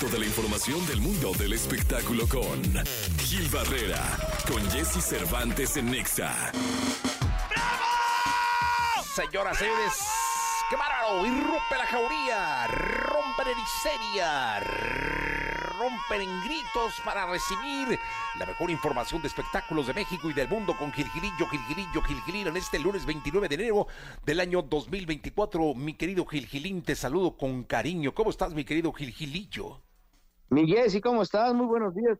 [0.00, 2.62] Toda la información del mundo del espectáculo con
[3.18, 4.02] Gil Barrera,
[4.46, 6.52] con Jesse Cervantes en Nexa.
[7.48, 9.06] ¡Bravo!
[9.14, 9.92] Señoras, señores,
[10.68, 11.24] qué bárbaro.
[11.24, 17.98] Irrumpe la jauría, rompen en histeria, rompen en gritos para recibir
[18.38, 22.58] la mejor información de espectáculos de México y del mundo con Gilgilillo, Gilgilillo, Gilgilín en
[22.58, 23.86] este lunes 29 de enero
[24.26, 25.72] del año 2024.
[25.74, 28.14] Mi querido Gilgilín, te saludo con cariño.
[28.14, 29.85] ¿Cómo estás, mi querido Gilgilillo?
[30.50, 31.52] ¿Y cómo estás?
[31.54, 32.18] Muy buenos días.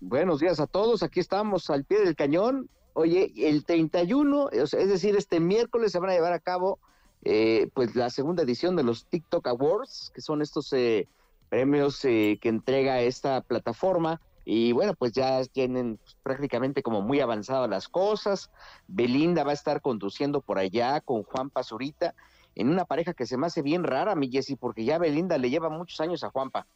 [0.00, 1.02] Buenos días a todos.
[1.02, 2.70] Aquí estamos al pie del cañón.
[2.94, 6.78] Oye, el 31, es decir, este miércoles se van a llevar a cabo
[7.22, 11.06] eh, pues la segunda edición de los TikTok Awards, que son estos eh,
[11.50, 14.20] premios eh, que entrega esta plataforma.
[14.46, 18.50] Y bueno, pues ya tienen prácticamente como muy avanzadas las cosas.
[18.88, 22.14] Belinda va a estar conduciendo por allá con Juan Pazurita
[22.54, 25.68] en una pareja que se me hace bien rara, mi porque ya Belinda le lleva
[25.68, 26.66] muchos años a Juanpa.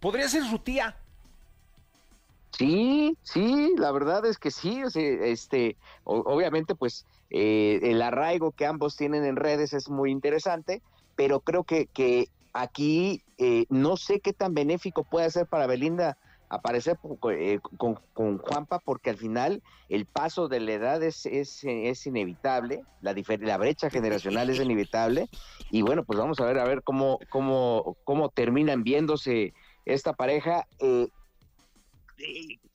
[0.00, 0.96] ¿Podría ser su tía?
[2.56, 8.96] Sí, sí, la verdad es que sí, este, obviamente pues eh, el arraigo que ambos
[8.96, 10.82] tienen en redes es muy interesante,
[11.14, 16.16] pero creo que, que aquí eh, no sé qué tan benéfico puede ser para Belinda
[16.48, 16.98] aparecer
[17.30, 22.06] eh, con, con, Juanpa porque al final el paso de la edad es, es, es
[22.06, 25.28] inevitable, la, la brecha generacional es inevitable
[25.70, 29.52] y bueno, pues vamos a ver a ver cómo, cómo, cómo terminan viéndose
[29.88, 30.66] esta pareja.
[30.78, 31.08] Eh,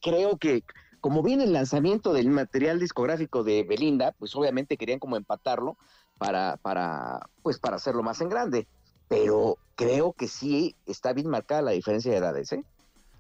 [0.02, 0.64] creo que
[1.00, 5.78] como viene el lanzamiento del material discográfico de Belinda, pues obviamente querían como empatarlo
[6.18, 8.68] para, para, pues para hacerlo más en grande.
[9.10, 12.64] Pero creo que sí está bien marcada la diferencia de edades, ¿eh?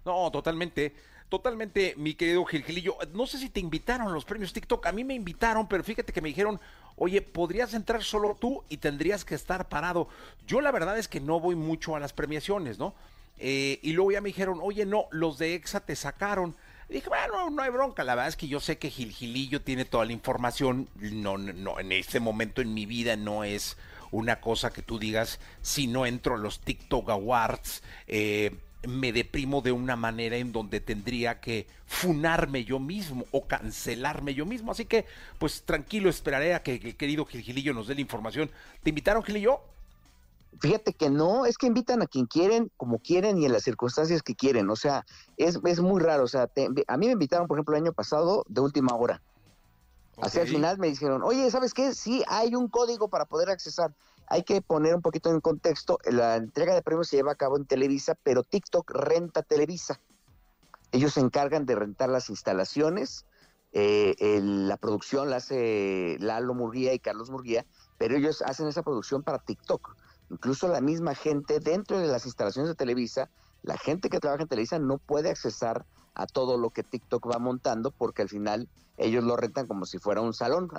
[0.05, 0.93] No, totalmente.
[1.29, 2.95] Totalmente, mi querido Gilgilillo.
[3.13, 4.85] No sé si te invitaron los premios TikTok.
[4.85, 6.61] A mí me invitaron, pero fíjate que me dijeron,
[6.95, 10.07] oye, podrías entrar solo tú y tendrías que estar parado.
[10.45, 12.93] Yo la verdad es que no voy mucho a las premiaciones, ¿no?
[13.45, 16.55] Eh, y luego ya me dijeron, oye, no, los de EXA te sacaron.
[16.87, 18.05] dije, bueno, no hay bronca.
[18.05, 20.87] La verdad es que yo sé que Gil Gilillo tiene toda la información.
[20.95, 23.75] No, no, en este momento en mi vida no es
[24.11, 28.55] una cosa que tú digas, si no entro a los TikTok Awards, eh,
[28.87, 34.45] me deprimo de una manera en donde tendría que funarme yo mismo o cancelarme yo
[34.45, 34.71] mismo.
[34.71, 35.05] Así que,
[35.37, 38.49] pues tranquilo, esperaré a que el querido Gil Gilillo nos dé la información.
[38.83, 39.72] ¿Te invitaron, Gilillo?
[40.59, 44.21] Fíjate que no, es que invitan a quien quieren, como quieren y en las circunstancias
[44.21, 44.69] que quieren.
[44.69, 45.05] O sea,
[45.37, 46.23] es, es muy raro.
[46.23, 46.49] O sea,
[46.87, 49.21] a mí me invitaron, por ejemplo, el año pasado de última hora.
[50.21, 51.93] Hacia el final me dijeron, oye, ¿sabes qué?
[51.93, 53.93] Sí, hay un código para poder accesar.
[54.27, 55.97] Hay que poner un poquito en contexto.
[56.05, 59.99] La entrega de premios se lleva a cabo en Televisa, pero TikTok renta Televisa.
[60.91, 63.25] Ellos se encargan de rentar las instalaciones.
[63.71, 67.65] Eh, la producción la hace Lalo Murguía y Carlos Murguía,
[67.97, 69.95] pero ellos hacen esa producción para TikTok.
[70.29, 73.29] Incluso la misma gente dentro de las instalaciones de Televisa,
[73.61, 75.85] la gente que trabaja en Televisa no puede accesar
[76.15, 79.97] a todo lo que TikTok va montando porque al final ellos lo rentan como si
[79.97, 80.69] fuera un salón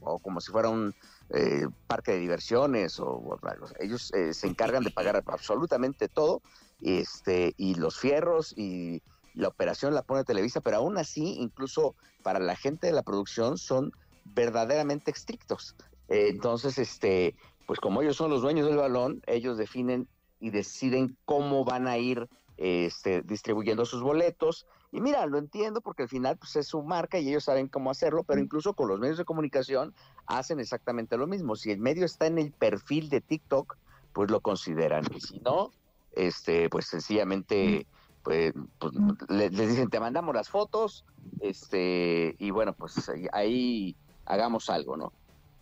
[0.00, 0.94] o como si fuera un
[1.30, 3.38] eh, parque de diversiones o,
[3.78, 6.42] ellos eh, se encargan de pagar absolutamente todo
[6.80, 9.02] este y los fierros y
[9.34, 13.58] la operación la pone Televisa pero aún así incluso para la gente de la producción
[13.58, 13.92] son
[14.24, 15.76] verdaderamente estrictos.
[16.08, 20.08] Entonces este pues como ellos son los dueños del balón, ellos definen
[20.40, 24.66] y deciden cómo van a ir este, distribuyendo sus boletos.
[24.92, 27.90] Y mira, lo entiendo porque al final pues, es su marca y ellos saben cómo
[27.90, 29.94] hacerlo, pero incluso con los medios de comunicación
[30.26, 31.56] hacen exactamente lo mismo.
[31.56, 33.76] Si el medio está en el perfil de TikTok,
[34.12, 35.04] pues lo consideran.
[35.14, 35.72] Y si no,
[36.12, 37.86] este, pues sencillamente
[38.24, 38.92] pues, pues
[39.28, 41.04] les, dicen, te mandamos las fotos,
[41.40, 45.12] este, y bueno, pues ahí hagamos algo, ¿no?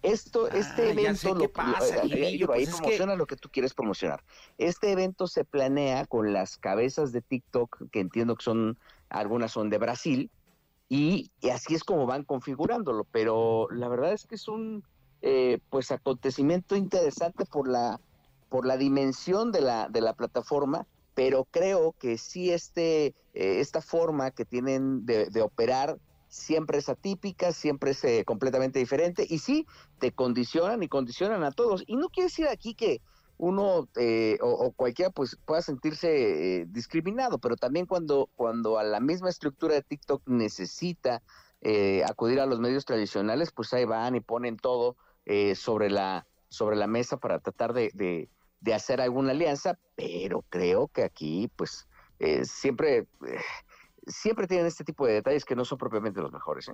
[0.02, 4.24] Esto, este evento lo, pasa, ahí pues promociona lo que tú quieres promocionar.
[4.58, 9.70] Este evento se planea con las cabezas de TikTok, que entiendo que son, algunas son
[9.70, 10.30] de Brasil,
[10.88, 13.04] y, así es como van configurándolo.
[13.12, 14.82] Pero la verdad es que es un
[15.22, 18.00] eh, pues acontecimiento interesante por la,
[18.48, 23.80] por la dimensión de la, de la plataforma, pero creo que sí este, eh, esta
[23.80, 25.96] forma que tienen de, de operar
[26.32, 29.66] siempre es atípica, siempre es eh, completamente diferente y sí,
[29.98, 31.84] te condicionan y condicionan a todos.
[31.86, 33.02] Y no quiere decir aquí que
[33.36, 38.98] uno eh, o, cualquiera pues pueda sentirse eh, discriminado, pero también cuando, cuando a la
[38.98, 41.22] misma estructura de TikTok necesita
[42.08, 44.96] acudir a los medios tradicionales, pues ahí van y ponen todo
[45.54, 48.28] sobre, la, sobre la mesa para tratar de, de,
[48.60, 51.86] de hacer alguna alianza, pero creo que aquí pues
[52.42, 53.06] siempre
[54.06, 56.68] siempre tienen este tipo de detalles que no son propiamente los mejores.
[56.68, 56.72] ¿eh?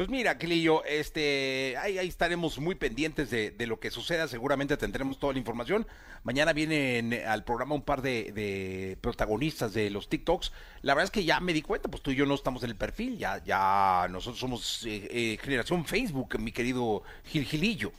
[0.00, 4.28] Pues mira, Clillo, este, ahí, ahí estaremos muy pendientes de, de, lo que suceda.
[4.28, 5.86] Seguramente tendremos toda la información.
[6.24, 10.52] Mañana vienen al programa un par de, de, protagonistas de los TikToks.
[10.80, 12.70] La verdad es que ya me di cuenta, pues tú y yo no estamos en
[12.70, 13.18] el perfil.
[13.18, 17.92] Ya, ya nosotros somos eh, eh, generación Facebook, mi querido Gil Gilillo.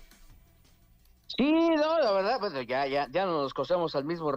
[1.28, 4.34] Sí, no, la verdad, pues ya, ya, ya nos cosemos al mismo,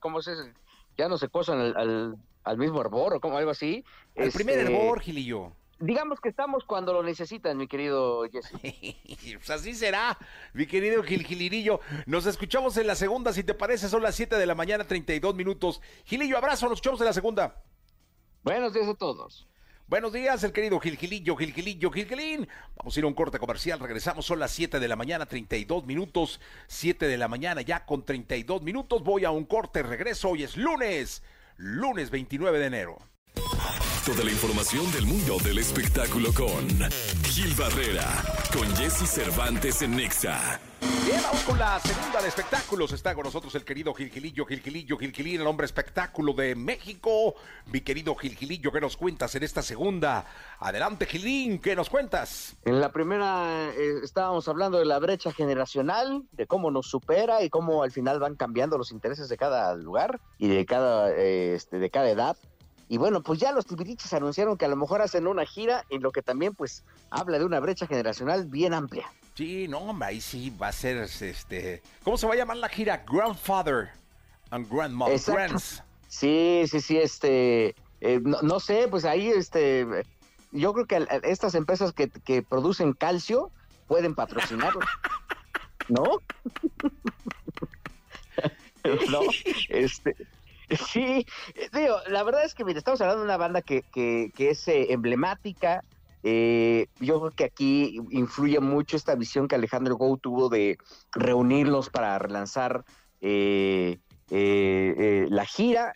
[0.00, 0.54] ¿cómo se dice?
[0.96, 3.84] Ya no se cosan al, al, al mismo hervor o como algo así.
[4.14, 4.38] El este...
[4.38, 5.52] primer hervor, Gilillo
[5.84, 8.52] digamos que estamos cuando lo necesitan, mi querido Jesse.
[9.34, 10.16] pues así será,
[10.52, 11.80] mi querido Gil Gilirillo.
[12.06, 15.34] Nos escuchamos en la segunda, si te parece, son las 7 de la mañana, 32
[15.34, 15.80] minutos.
[16.04, 17.62] Gilillo, abrazo, nos escuchamos en la segunda.
[18.42, 19.46] Buenos días a todos.
[19.86, 22.48] Buenos días, el querido Gilgilillo, Gilgilillo, Gilgilín.
[22.74, 25.84] Vamos a ir a un corte comercial, regresamos, son las 7 de la mañana, 32
[25.84, 26.40] minutos.
[26.68, 29.04] 7 de la mañana, ya con 32 minutos.
[29.04, 31.22] Voy a un corte, regreso, hoy es lunes,
[31.58, 32.98] lunes 29 de enero.
[34.04, 36.68] Toda la información del mundo del espectáculo con
[37.22, 38.06] Gil Barrera,
[38.52, 40.60] con Jesse Cervantes en Nexa.
[41.06, 42.92] Bien, vamos con la segunda de espectáculos.
[42.92, 47.34] Está con nosotros el querido Gilgilillo, Gilgilillo, Gilgilín, el hombre espectáculo de México.
[47.72, 50.26] Mi querido Gilgilillo, ¿qué nos cuentas en esta segunda?
[50.58, 52.56] Adelante, Gilín, ¿qué nos cuentas?
[52.66, 57.48] En la primera eh, estábamos hablando de la brecha generacional, de cómo nos supera y
[57.48, 61.78] cómo al final van cambiando los intereses de cada lugar y de cada, eh, este,
[61.78, 62.36] de cada edad.
[62.88, 66.02] Y bueno, pues ya los Tibiriches anunciaron que a lo mejor hacen una gira, en
[66.02, 69.10] lo que también pues habla de una brecha generacional bien amplia.
[69.34, 71.82] Sí, no, hombre, ahí sí va a ser este.
[72.04, 73.04] ¿Cómo se va a llamar la gira?
[73.10, 73.90] Grandfather
[74.50, 75.18] and Grandmother.
[76.08, 77.74] Sí, sí, sí, este.
[78.00, 79.86] Eh, no, sé, pues ahí este.
[80.52, 83.50] Yo creo que estas empresas que, que producen calcio
[83.88, 84.80] pueden patrocinarlo.
[85.88, 86.04] ¿No?
[89.10, 89.20] no,
[89.68, 90.16] este.
[90.92, 91.26] Sí,
[91.72, 95.82] digo, la verdad es que estamos hablando de una banda que, que, es eh, emblemática.
[96.22, 100.78] Eh, yo creo que aquí influye mucho esta visión que Alejandro Gou tuvo de
[101.12, 102.84] reunirlos para relanzar
[103.20, 103.98] eh,
[104.30, 105.92] la gira,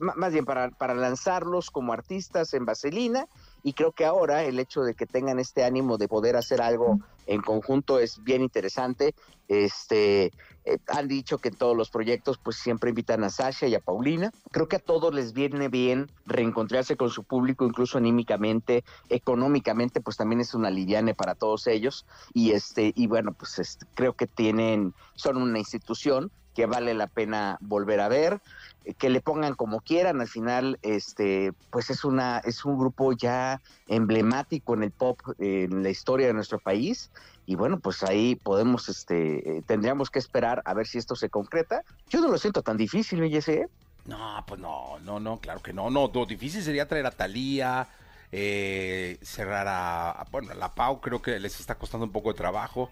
[0.00, 3.26] más bien para, para lanzarlos como artistas en Vaselina.
[3.62, 6.98] Y creo que ahora el hecho de que tengan este ánimo de poder hacer algo
[7.26, 9.14] en conjunto es bien interesante.
[9.46, 10.32] Este,
[10.68, 13.80] eh, han dicho que en todos los proyectos pues siempre invitan a Sasha y a
[13.80, 14.30] Paulina.
[14.50, 20.16] Creo que a todos les viene bien reencontrarse con su público, incluso anímicamente, económicamente, pues
[20.16, 22.06] también es una liviane para todos ellos.
[22.34, 27.06] Y este, y bueno, pues este, creo que tienen, son una institución que vale la
[27.06, 28.40] pena volver a ver
[28.84, 33.12] eh, que le pongan como quieran al final este pues es una es un grupo
[33.12, 37.12] ya emblemático en el pop en la historia de nuestro país
[37.48, 41.30] y bueno, pues ahí podemos, este, eh, tendríamos que esperar a ver si esto se
[41.30, 41.82] concreta.
[42.10, 43.66] Yo no lo siento tan difícil, ¿eh?
[44.04, 47.88] No, pues no, no, no, claro que no, no, lo difícil sería traer a Talía,
[48.32, 52.36] eh, cerrar a, bueno, a la Pau creo que les está costando un poco de
[52.36, 52.90] trabajo,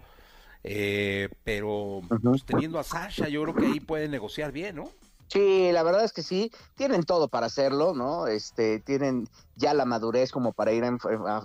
[0.63, 4.89] eh, pero pues, teniendo a Sasha yo creo que ahí pueden negociar bien, ¿no?
[5.29, 8.27] Sí, la verdad es que sí, tienen todo para hacerlo, ¿no?
[8.27, 9.27] Este, tienen
[9.57, 10.85] ya la madurez como para ir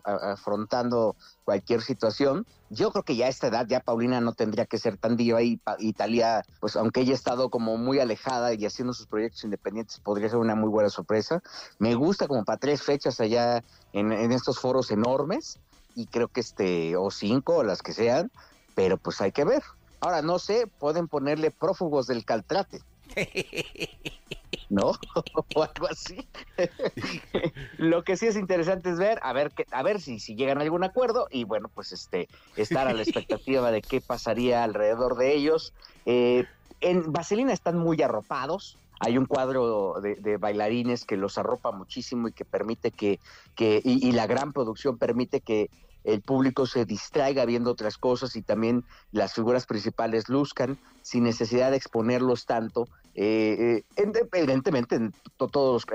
[0.05, 2.47] afrontando cualquier situación.
[2.71, 5.43] Yo creo que ya a esta edad ya Paulina no tendría que ser tan diva
[5.43, 9.99] y Italia, pues aunque ella ha estado como muy alejada y haciendo sus proyectos independientes,
[9.99, 11.43] podría ser una muy buena sorpresa.
[11.81, 15.59] Me gusta como para tres fechas allá en, en estos foros enormes
[15.97, 18.31] y creo que este, o cinco, o las que sean,
[18.77, 19.65] pero pues hay que ver.
[19.99, 22.81] Ahora, no sé, pueden ponerle prófugos del Caltrate
[24.69, 24.93] ¿No?
[25.55, 26.27] o algo así.
[27.79, 30.59] Lo que sí es interesante es ver, a ver, que, a ver si, si llegan
[30.59, 35.17] a algún acuerdo y bueno, pues este, estar a la expectativa de qué pasaría alrededor
[35.17, 35.75] de ellos.
[36.07, 36.47] Eh,
[36.81, 42.33] en Vaselina están muy arropados, hay un cuadro de, bailarines que los arropa muchísimo y
[42.33, 43.19] que permite que,
[43.57, 45.71] que y, la gran producción permite que
[46.05, 51.73] el público se distraiga viendo otras cosas y también las figuras principales luzcan sin necesidad
[51.73, 52.87] de exponerlos tanto.
[53.15, 55.87] Eh, eh evidentemente, en todos,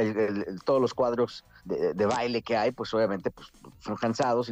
[0.65, 3.47] todos los cuadros de, baile que hay, pues obviamente pues,
[3.79, 4.51] son cansados y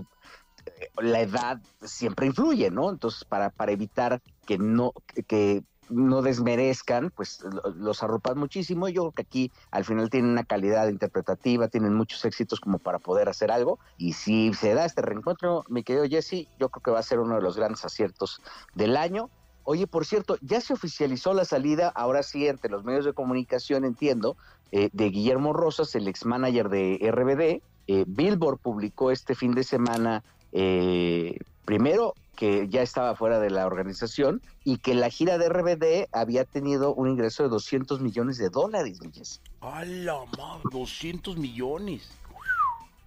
[0.65, 2.89] eh, la edad siempre influye, ¿no?
[2.89, 4.93] Entonces, para, para evitar que no,
[5.27, 7.43] que no desmerezcan, pues
[7.75, 8.89] los arropan muchísimo.
[8.89, 12.99] Yo creo que aquí al final tienen una calidad interpretativa, tienen muchos éxitos como para
[12.99, 13.79] poder hacer algo.
[13.97, 17.19] Y si se da este reencuentro, mi querido Jesse, yo creo que va a ser
[17.19, 18.41] uno de los grandes aciertos
[18.73, 19.29] del año.
[19.65, 23.83] Oye, por cierto, ya se oficializó la salida, ahora sí, entre los medios de comunicación,
[23.83, 24.37] entiendo,
[24.71, 27.63] eh, de Guillermo Rosas, el ex manager de RBD.
[27.87, 33.65] Eh, Billboard publicó este fin de semana, eh, primero, que ya estaba fuera de la
[33.65, 38.49] organización y que la gira de RBD había tenido un ingreso de 200 millones de
[38.49, 38.99] dólares,
[39.61, 40.63] ¡Hala, madre!
[40.71, 42.07] 200 millones.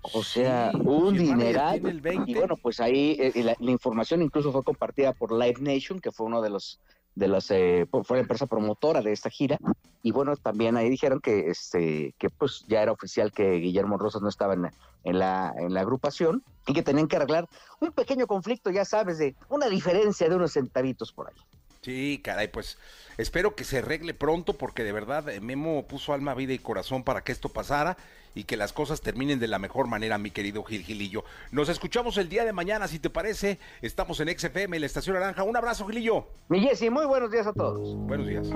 [0.03, 1.81] O sea, un dineral.
[2.27, 6.27] Y bueno, pues ahí eh, la, información incluso fue compartida por Live Nation, que fue
[6.27, 6.81] uno de los
[7.15, 9.59] de las eh, fue la empresa promotora de esta gira
[10.05, 14.23] y bueno también ahí dijeron que este que pues ya era oficial que Guillermo Rosas
[14.23, 14.71] no estaba en,
[15.03, 17.49] en la en la agrupación y que tenían que arreglar
[17.81, 21.35] un pequeño conflicto ya sabes de una diferencia de unos centavitos por ahí
[21.83, 22.79] Sí, caray, pues
[23.19, 27.05] espero que se arregle pronto porque de verdad eh, Memo puso alma, vida y corazón
[27.05, 27.97] para que esto pasara
[28.35, 31.25] y que las cosas terminen de la mejor manera, mi querido Gil Gilillo.
[31.51, 33.59] Nos escuchamos el día de mañana, si te parece.
[33.83, 35.43] Estamos en XFM, la Estación Naranja.
[35.43, 36.27] Un abrazo, Gilillo.
[36.49, 37.97] Mi Jessy, muy buenos días a todos.
[37.97, 38.49] Buenos días.